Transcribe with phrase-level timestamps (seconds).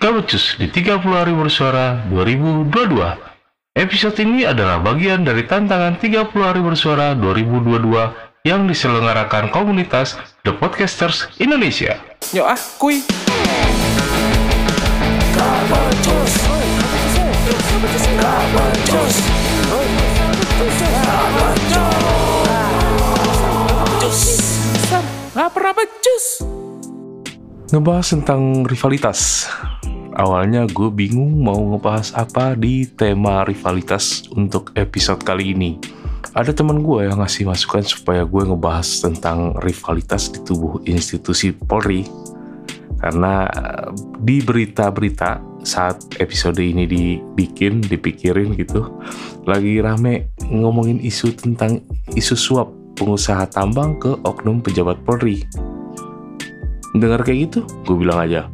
[0.00, 2.72] Gabecus di 30 hari bersuara 2022.
[3.76, 11.28] Episode ini adalah bagian dari tantangan 30 hari bersuara 2022 yang diselenggarakan komunitas The Podcasters
[11.36, 12.00] Indonesia.
[12.32, 13.04] Yuk ah, kuy.
[25.36, 26.40] Lapar apa jus?
[27.70, 29.46] ngebahas tentang rivalitas.
[30.20, 35.80] Awalnya gue bingung mau ngebahas apa di tema rivalitas untuk episode kali ini.
[36.36, 42.04] Ada teman gue yang ngasih masukan supaya gue ngebahas tentang rivalitas di tubuh institusi Polri.
[43.00, 43.88] Karena eh,
[44.20, 49.00] di berita-berita saat episode ini dibikin, dipikirin gitu,
[49.48, 51.80] lagi rame ngomongin isu tentang
[52.12, 52.68] isu suap
[53.00, 55.48] pengusaha tambang ke oknum pejabat Polri
[56.92, 58.50] dengar kayak gitu gue bilang aja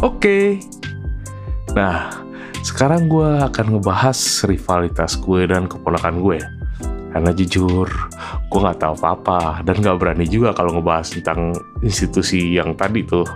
[0.00, 0.62] oke okay.
[1.72, 2.10] Nah
[2.60, 6.38] sekarang gue akan ngebahas rivalitas gue dan keponakan gue
[7.10, 7.88] karena jujur
[8.50, 13.26] gue nggak tahu apa-apa dan nggak berani juga kalau ngebahas tentang institusi yang tadi tuh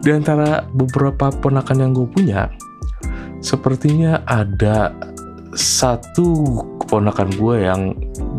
[0.00, 2.50] di antara beberapa ponakan yang gue punya
[3.44, 4.94] sepertinya ada
[5.54, 7.82] satu keponakan gue yang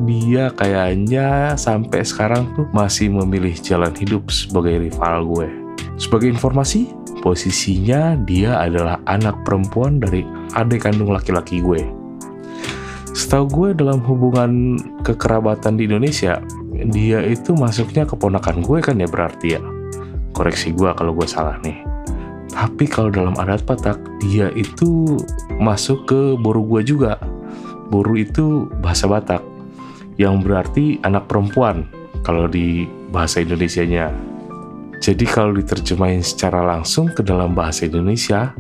[0.08, 5.61] dia kayaknya sampai sekarang tuh masih memilih jalan hidup sebagai rival gue.
[6.00, 10.26] Sebagai informasi, posisinya dia adalah anak perempuan dari
[10.56, 11.82] adik kandung laki-laki gue.
[13.12, 16.40] Setahu gue dalam hubungan kekerabatan di Indonesia,
[16.92, 19.62] dia itu masuknya keponakan gue kan ya berarti ya.
[20.32, 21.84] Koreksi gue kalau gue salah nih.
[22.52, 25.20] Tapi kalau dalam adat Batak, dia itu
[25.60, 27.20] masuk ke boru gue juga.
[27.92, 29.44] Boru itu bahasa Batak
[30.20, 31.88] yang berarti anak perempuan
[32.24, 34.31] kalau di bahasa Indonesianya.
[35.02, 38.54] Jadi kalau diterjemahin secara langsung ke dalam bahasa Indonesia,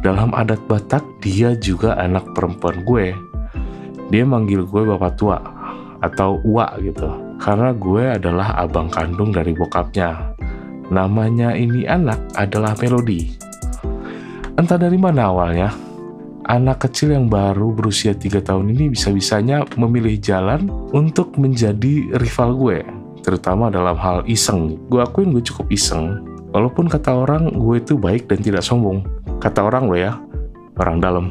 [0.00, 3.12] dalam adat Batak dia juga anak perempuan gue.
[4.08, 5.36] Dia manggil gue bapak tua
[6.00, 7.36] atau uak gitu.
[7.36, 10.32] Karena gue adalah abang kandung dari bokapnya.
[10.88, 13.28] Namanya ini anak adalah Melody.
[14.56, 15.76] Entah dari mana awalnya,
[16.48, 22.80] anak kecil yang baru berusia 3 tahun ini bisa-bisanya memilih jalan untuk menjadi rival gue,
[23.22, 24.76] terutama dalam hal iseng.
[24.90, 26.20] Gue akuin gue cukup iseng,
[26.52, 29.06] walaupun kata orang gue itu baik dan tidak sombong.
[29.40, 30.18] Kata orang lo ya,
[30.78, 31.26] orang dalam.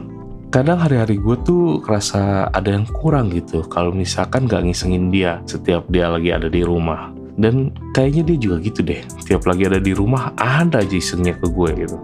[0.51, 5.87] Kadang hari-hari gue tuh kerasa ada yang kurang gitu kalau misalkan gak ngisengin dia setiap
[5.87, 7.15] dia lagi ada di rumah.
[7.39, 11.47] Dan kayaknya dia juga gitu deh, tiap lagi ada di rumah ada aja isengnya ke
[11.47, 11.97] gue gitu.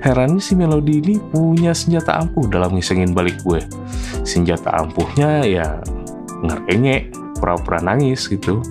[0.00, 3.60] Herannya si Melody ini punya senjata ampuh dalam ngisengin balik gue.
[4.24, 5.84] Senjata ampuhnya ya
[6.40, 8.64] ngerengek, pura-pura nangis gitu.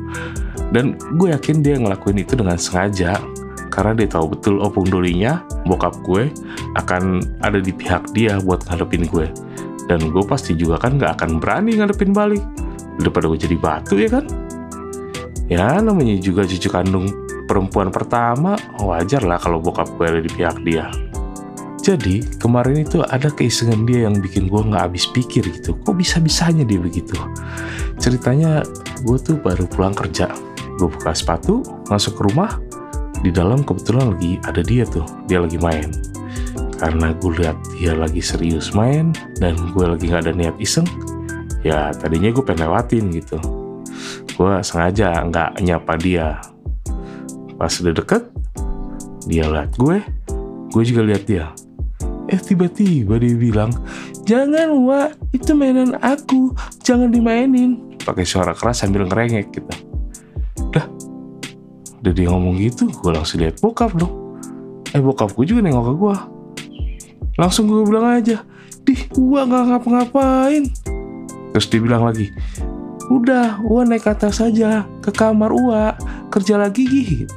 [0.74, 3.22] Dan gue yakin dia ngelakuin itu dengan sengaja
[3.70, 6.30] karena dia tahu betul opung dolinya, bokap gue,
[6.78, 9.30] akan ada di pihak dia buat ngadepin gue.
[9.90, 12.42] Dan gue pasti juga kan gak akan berani ngadepin balik.
[13.02, 14.26] Daripada gue jadi batu ya kan?
[15.50, 17.10] Ya namanya juga cucu kandung
[17.50, 20.90] perempuan pertama, wajar lah kalau bokap gue ada di pihak dia.
[21.84, 25.76] Jadi kemarin itu ada keisengan dia yang bikin gue nggak habis pikir gitu.
[25.84, 27.18] Kok bisa-bisanya dia begitu?
[28.00, 28.64] Ceritanya
[29.04, 30.32] gue tuh baru pulang kerja.
[30.84, 32.60] Gue buka sepatu, masuk ke rumah.
[33.24, 35.08] Di dalam kebetulan lagi ada dia tuh.
[35.32, 35.88] Dia lagi main.
[36.76, 40.84] Karena gue lihat dia lagi serius main dan gue lagi nggak ada niat iseng.
[41.64, 43.40] Ya tadinya gue pengen lewatin gitu.
[44.36, 46.44] Gue sengaja nggak nyapa dia.
[47.56, 48.28] Pas udah deket,
[49.24, 50.04] dia lihat gue,
[50.68, 51.48] gue juga lihat dia
[52.28, 53.72] Eh tiba-tiba dia bilang,
[54.28, 56.52] jangan wa, itu mainan aku,
[56.84, 57.96] jangan dimainin.
[58.04, 59.72] Pakai suara keras sambil ngerengek gitu.
[62.04, 64.36] Udah dia ngomong gitu, gue langsung lihat bokap dong.
[64.92, 66.16] Eh bokap gue juga nengok ke gue.
[67.40, 68.44] Langsung gue bilang aja,
[68.84, 70.68] dih, gua nggak ngapa-ngapain.
[71.56, 72.30] Terus dia bilang lagi,
[73.10, 75.98] udah, Ua naik atas saja ke kamar Ua
[76.30, 77.34] kerja lagi gitu.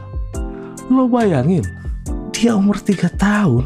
[0.93, 1.65] Lo bayangin,
[2.35, 3.65] dia umur 3 tahun,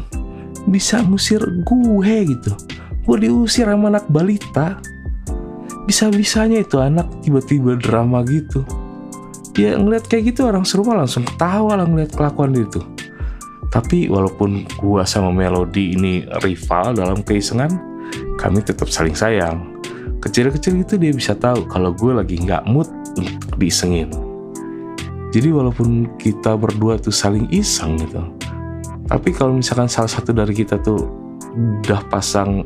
[0.69, 2.53] bisa ngusir gue gitu
[3.01, 4.77] gue diusir sama anak balita
[5.89, 8.61] bisa-bisanya itu anak tiba-tiba drama gitu
[9.57, 12.79] ya ngeliat kayak gitu orang serumah langsung ketawa lah ngeliat kelakuan itu.
[13.71, 17.71] Tapi walaupun gue sama Melody ini rival dalam keisengan
[18.35, 19.79] kami tetap saling sayang.
[20.21, 22.87] Kecil-kecil itu dia bisa tahu kalau gue lagi nggak mood
[23.17, 24.11] untuk diisengin.
[25.31, 28.19] Jadi walaupun kita berdua tuh saling iseng gitu
[29.11, 31.03] tapi kalau misalkan salah satu dari kita tuh
[31.51, 32.63] udah pasang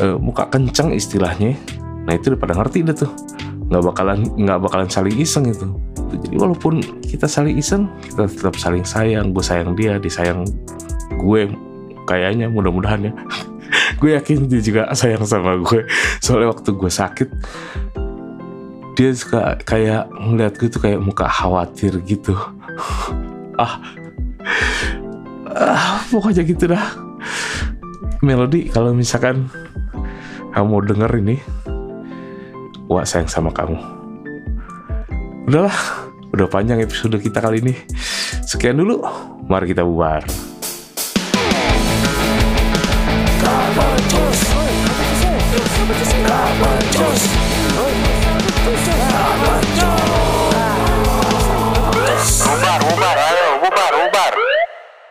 [0.00, 1.52] uh, muka kenceng istilahnya,
[2.08, 3.12] nah itu udah pada ngerti deh tuh.
[3.72, 5.64] Nggak bakalan nggak bakalan saling iseng itu.
[6.12, 9.32] Jadi walaupun kita saling iseng kita tetap saling sayang.
[9.32, 10.44] Gue sayang dia dia sayang
[11.16, 11.48] gue.
[12.04, 13.12] Kayaknya mudah-mudahan ya.
[14.02, 15.86] Gue yakin dia juga sayang sama gue.
[16.18, 17.28] Soalnya waktu gue sakit
[18.92, 22.36] dia suka kayak ngeliat gue tuh kayak muka khawatir gitu.
[23.60, 23.84] Ah.
[25.52, 26.80] Ah pokoknya gitu dah.
[28.24, 29.52] Melody kalau misalkan
[30.56, 31.36] kamu mau denger ini
[32.92, 33.80] Wah sayang sama kamu.
[35.48, 35.72] Udahlah
[36.32, 37.72] Udah panjang episode kita kali ini.
[38.44, 39.00] Sekian dulu
[39.48, 40.51] Mari kita bubar